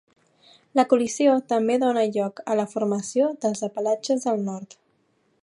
La 0.79 0.85
col·lisió 0.93 1.35
també 1.53 1.75
donà 1.83 2.07
lloc 2.15 2.41
a 2.53 2.57
la 2.61 2.67
formació 2.73 3.29
dels 3.45 3.63
Apalatxes 3.71 4.27
del 4.31 4.43
nord. 4.51 4.77